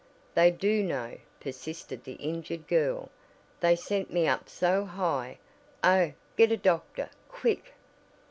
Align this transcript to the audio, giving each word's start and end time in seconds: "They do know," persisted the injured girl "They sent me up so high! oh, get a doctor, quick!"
"They 0.33 0.49
do 0.49 0.81
know," 0.81 1.19
persisted 1.39 2.03
the 2.05 2.13
injured 2.13 2.67
girl 2.67 3.09
"They 3.59 3.75
sent 3.75 4.11
me 4.11 4.27
up 4.27 4.49
so 4.49 4.83
high! 4.83 5.37
oh, 5.83 6.13
get 6.35 6.51
a 6.51 6.57
doctor, 6.57 7.11
quick!" 7.29 7.75